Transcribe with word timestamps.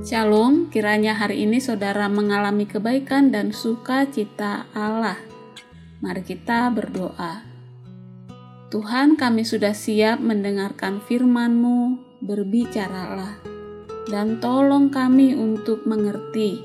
Shalom, 0.00 0.72
kiranya 0.72 1.12
hari 1.12 1.44
ini 1.44 1.60
saudara 1.60 2.08
mengalami 2.08 2.64
kebaikan 2.64 3.28
dan 3.28 3.52
sukacita 3.52 4.64
Allah. 4.72 5.20
Mari 6.00 6.24
kita 6.24 6.72
berdoa. 6.72 7.44
Tuhan 8.72 9.20
kami 9.20 9.44
sudah 9.44 9.76
siap 9.76 10.16
mendengarkan 10.24 11.04
firman-Mu, 11.04 12.00
berbicaralah, 12.24 13.44
dan 14.08 14.40
tolong 14.40 14.88
kami 14.88 15.36
untuk 15.36 15.84
mengerti, 15.84 16.64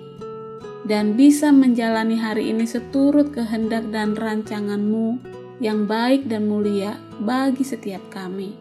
dan 0.88 1.20
bisa 1.20 1.52
menjalani 1.52 2.16
hari 2.16 2.56
ini 2.56 2.64
seturut 2.64 3.36
kehendak 3.36 3.84
dan 3.92 4.16
rancangan-Mu 4.16 5.20
yang 5.60 5.84
baik 5.84 6.32
dan 6.32 6.48
mulia 6.48 6.96
bagi 7.20 7.68
setiap 7.68 8.00
kami. 8.08 8.56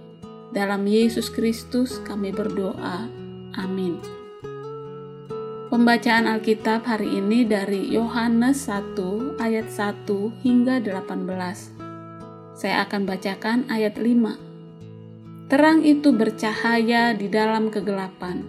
Dalam 0.50 0.82
Yesus 0.82 1.30
Kristus 1.30 2.02
kami 2.02 2.34
berdoa. 2.34 3.06
Amin. 3.54 4.23
Pembacaan 5.74 6.30
Alkitab 6.30 6.86
hari 6.86 7.18
ini 7.18 7.42
dari 7.42 7.90
Yohanes 7.90 8.70
1 8.70 8.94
ayat 9.42 9.66
1 9.66 10.06
hingga 10.46 10.78
18. 10.78 11.26
Saya 12.54 12.86
akan 12.86 13.02
bacakan 13.02 13.66
ayat 13.66 13.98
5. 13.98 15.50
Terang 15.50 15.82
itu 15.82 16.14
bercahaya 16.14 17.10
di 17.18 17.26
dalam 17.26 17.74
kegelapan, 17.74 18.46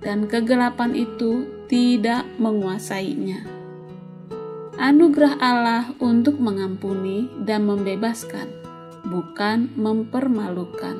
dan 0.00 0.24
kegelapan 0.24 0.96
itu 0.96 1.44
tidak 1.68 2.24
menguasainya. 2.40 3.44
Anugerah 4.80 5.44
Allah 5.44 5.92
untuk 6.00 6.40
mengampuni 6.40 7.28
dan 7.44 7.68
membebaskan, 7.68 8.48
bukan 9.12 9.68
mempermalukan. 9.76 10.96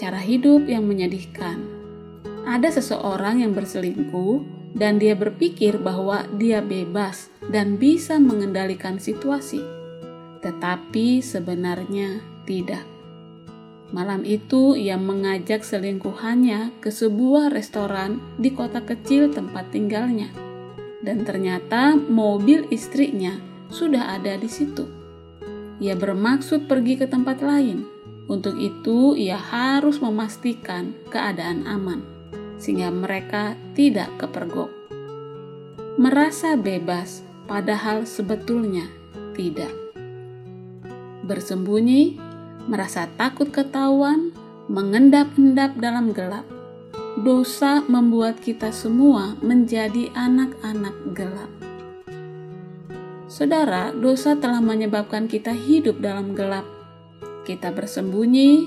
Cara 0.00 0.24
hidup 0.24 0.64
yang 0.64 0.88
menyedihkan 0.88 1.69
ada 2.50 2.66
seseorang 2.66 3.46
yang 3.46 3.54
berselingkuh 3.54 4.42
dan 4.74 4.98
dia 4.98 5.14
berpikir 5.14 5.78
bahwa 5.78 6.26
dia 6.34 6.58
bebas 6.58 7.30
dan 7.46 7.78
bisa 7.78 8.18
mengendalikan 8.18 8.98
situasi. 8.98 9.62
Tetapi 10.42 11.22
sebenarnya 11.22 12.18
tidak. 12.42 12.82
Malam 13.94 14.26
itu 14.26 14.74
ia 14.74 14.98
mengajak 14.98 15.62
selingkuhannya 15.62 16.74
ke 16.82 16.90
sebuah 16.90 17.54
restoran 17.54 18.18
di 18.38 18.50
kota 18.50 18.82
kecil 18.82 19.30
tempat 19.30 19.70
tinggalnya. 19.70 20.30
Dan 21.06 21.22
ternyata 21.22 21.94
mobil 21.94 22.66
istrinya 22.74 23.38
sudah 23.70 24.18
ada 24.18 24.34
di 24.34 24.50
situ. 24.50 24.90
Ia 25.78 25.94
bermaksud 25.94 26.66
pergi 26.66 26.98
ke 26.98 27.06
tempat 27.06 27.42
lain. 27.42 27.86
Untuk 28.30 28.58
itu, 28.62 29.18
ia 29.18 29.34
harus 29.34 29.98
memastikan 29.98 30.94
keadaan 31.10 31.66
aman 31.66 32.19
sehingga 32.60 32.92
mereka 32.92 33.56
tidak 33.72 34.12
kepergok. 34.20 34.68
Merasa 35.96 36.54
bebas, 36.60 37.24
padahal 37.48 38.04
sebetulnya 38.04 38.86
tidak. 39.32 39.72
Bersembunyi, 41.24 42.20
merasa 42.68 43.08
takut 43.16 43.48
ketahuan, 43.48 44.30
mengendap-endap 44.68 45.74
dalam 45.80 46.12
gelap. 46.12 46.44
Dosa 47.20 47.82
membuat 47.90 48.38
kita 48.38 48.70
semua 48.70 49.34
menjadi 49.42 50.14
anak-anak 50.14 50.94
gelap. 51.16 51.50
Saudara, 53.26 53.90
dosa 53.94 54.38
telah 54.38 54.62
menyebabkan 54.62 55.26
kita 55.26 55.50
hidup 55.54 55.98
dalam 55.98 56.38
gelap. 56.38 56.66
Kita 57.46 57.74
bersembunyi, 57.74 58.66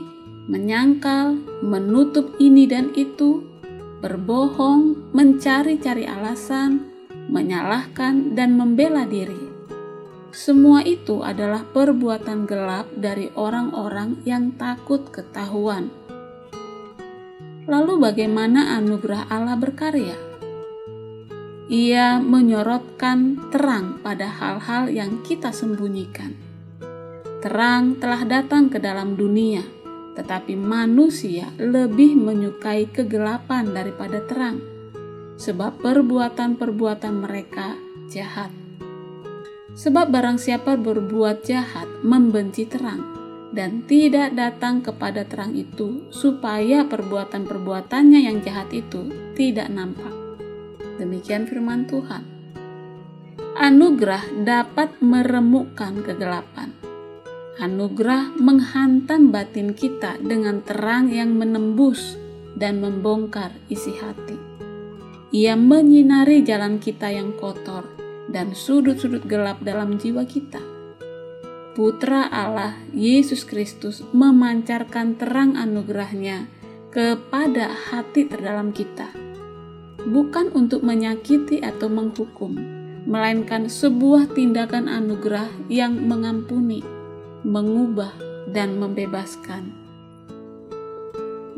menyangkal, 0.52 1.40
menutup 1.64 2.36
ini 2.40 2.68
dan 2.68 2.92
itu, 2.96 3.53
berbohong, 4.04 5.16
mencari-cari 5.16 6.04
alasan, 6.04 6.92
menyalahkan, 7.32 8.36
dan 8.36 8.60
membela 8.60 9.08
diri. 9.08 9.48
Semua 10.36 10.84
itu 10.84 11.24
adalah 11.24 11.64
perbuatan 11.64 12.44
gelap 12.44 12.92
dari 13.00 13.32
orang-orang 13.40 14.20
yang 14.28 14.52
takut 14.60 15.08
ketahuan. 15.08 15.88
Lalu, 17.64 17.96
bagaimana 18.04 18.76
anugerah 18.76 19.32
Allah 19.32 19.56
berkarya? 19.56 20.20
Ia 21.72 22.20
menyorotkan 22.20 23.48
terang 23.56 24.04
pada 24.04 24.28
hal-hal 24.28 24.92
yang 24.92 25.24
kita 25.24 25.56
sembunyikan. 25.56 26.36
Terang 27.40 28.04
telah 28.04 28.28
datang 28.28 28.68
ke 28.68 28.84
dalam 28.84 29.16
dunia 29.16 29.83
tetapi 30.14 30.54
manusia 30.54 31.50
lebih 31.58 32.14
menyukai 32.18 32.90
kegelapan 32.90 33.74
daripada 33.74 34.22
terang, 34.26 34.62
sebab 35.38 35.82
perbuatan-perbuatan 35.82 37.14
mereka 37.26 37.74
jahat. 38.10 38.54
Sebab 39.74 40.14
barang 40.14 40.38
siapa 40.38 40.78
berbuat 40.78 41.50
jahat 41.50 41.90
membenci 42.06 42.70
terang 42.70 43.02
dan 43.54 43.82
tidak 43.90 44.38
datang 44.38 44.86
kepada 44.86 45.26
terang 45.26 45.58
itu 45.58 46.06
supaya 46.14 46.86
perbuatan-perbuatannya 46.86 48.22
yang 48.22 48.42
jahat 48.46 48.70
itu 48.70 49.10
tidak 49.34 49.74
nampak. 49.74 50.14
Demikian 51.02 51.50
firman 51.50 51.90
Tuhan. 51.90 52.22
Anugerah 53.54 54.46
dapat 54.46 54.98
meremukkan 55.02 56.06
kegelapan 56.06 56.83
Anugerah 57.54 58.34
menghantam 58.42 59.30
batin 59.30 59.78
kita 59.78 60.18
dengan 60.18 60.66
terang 60.66 61.14
yang 61.14 61.38
menembus 61.38 62.18
dan 62.58 62.82
membongkar 62.82 63.54
isi 63.70 63.94
hati. 63.94 64.34
Ia 65.30 65.54
menyinari 65.54 66.42
jalan 66.42 66.82
kita 66.82 67.14
yang 67.14 67.38
kotor 67.38 67.86
dan 68.26 68.58
sudut-sudut 68.58 69.30
gelap 69.30 69.62
dalam 69.62 70.02
jiwa 70.02 70.26
kita. 70.26 70.58
Putra 71.78 72.26
Allah 72.34 72.74
Yesus 72.90 73.46
Kristus 73.46 74.02
memancarkan 74.18 75.22
terang 75.22 75.54
anugerahnya 75.54 76.50
kepada 76.90 77.70
hati 77.70 78.34
terdalam 78.34 78.74
kita, 78.74 79.14
bukan 80.10 80.50
untuk 80.58 80.82
menyakiti 80.82 81.62
atau 81.62 81.86
menghukum, 81.86 82.58
melainkan 83.06 83.70
sebuah 83.70 84.34
tindakan 84.34 84.90
anugerah 84.90 85.50
yang 85.70 85.98
mengampuni 85.98 87.03
mengubah, 87.44 88.16
dan 88.48 88.80
membebaskan. 88.80 89.72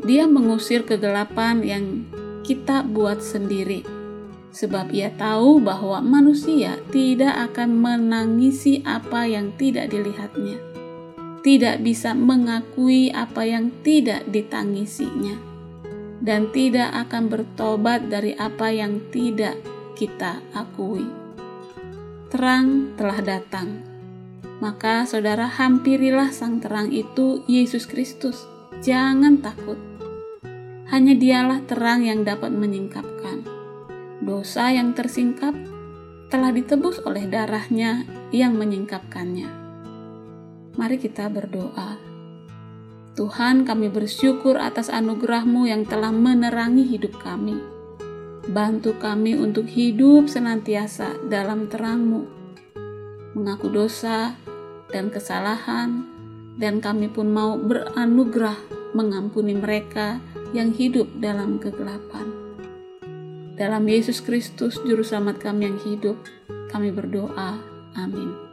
Dia 0.06 0.30
mengusir 0.30 0.86
kegelapan 0.86 1.62
yang 1.66 2.06
kita 2.46 2.86
buat 2.86 3.18
sendiri, 3.18 3.82
sebab 4.54 4.94
ia 4.94 5.10
tahu 5.10 5.58
bahwa 5.58 5.98
manusia 5.98 6.78
tidak 6.94 7.34
akan 7.50 7.74
menangisi 7.74 8.86
apa 8.86 9.26
yang 9.26 9.50
tidak 9.58 9.90
dilihatnya, 9.90 10.62
tidak 11.42 11.82
bisa 11.82 12.14
mengakui 12.14 13.10
apa 13.10 13.42
yang 13.42 13.74
tidak 13.82 14.22
ditangisinya, 14.30 15.34
dan 16.22 16.54
tidak 16.54 16.94
akan 16.94 17.26
bertobat 17.26 18.06
dari 18.06 18.38
apa 18.38 18.70
yang 18.70 19.02
tidak 19.10 19.58
kita 19.98 20.38
akui. 20.54 21.06
Terang 22.30 22.94
telah 22.94 23.18
datang 23.22 23.95
maka 24.56 25.04
saudara 25.04 25.44
hampirilah 25.44 26.32
sang 26.32 26.64
terang 26.64 26.88
itu 26.88 27.44
Yesus 27.44 27.84
Kristus. 27.84 28.48
Jangan 28.80 29.40
takut. 29.44 29.76
Hanya 30.88 31.12
dialah 31.12 31.60
terang 31.68 32.06
yang 32.06 32.24
dapat 32.24 32.54
menyingkapkan. 32.54 33.44
Dosa 34.22 34.72
yang 34.72 34.96
tersingkap 34.96 35.52
telah 36.32 36.50
ditebus 36.50 37.04
oleh 37.04 37.28
darahnya 37.28 38.08
yang 38.32 38.56
menyingkapkannya. 38.56 39.48
Mari 40.76 40.96
kita 41.00 41.28
berdoa. 41.28 42.00
Tuhan 43.16 43.64
kami 43.64 43.88
bersyukur 43.88 44.60
atas 44.60 44.92
anugerahmu 44.92 45.64
yang 45.64 45.88
telah 45.88 46.12
menerangi 46.12 46.84
hidup 46.84 47.16
kami. 47.20 47.56
Bantu 48.46 48.94
kami 49.00 49.34
untuk 49.34 49.66
hidup 49.66 50.28
senantiasa 50.28 51.16
dalam 51.26 51.66
terangmu 51.66 52.35
mengaku 53.36 53.68
dosa 53.68 54.32
dan 54.88 55.12
kesalahan, 55.12 56.08
dan 56.56 56.80
kami 56.80 57.12
pun 57.12 57.28
mau 57.28 57.60
beranugerah 57.60 58.56
mengampuni 58.96 59.52
mereka 59.52 60.24
yang 60.56 60.72
hidup 60.72 61.04
dalam 61.20 61.60
kegelapan. 61.60 62.32
Dalam 63.60 63.84
Yesus 63.84 64.24
Kristus, 64.24 64.80
Juru 64.80 65.04
Selamat 65.04 65.36
kami 65.36 65.68
yang 65.68 65.78
hidup, 65.84 66.16
kami 66.72 66.88
berdoa. 66.92 67.60
Amin. 67.96 68.45